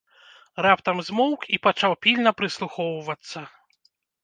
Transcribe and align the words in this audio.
Раптам 0.65 1.01
змоўк 1.09 1.41
і 1.59 1.59
пачаў 1.67 1.91
пільна 2.07 2.29
прыслухоўвацца. 2.41 3.39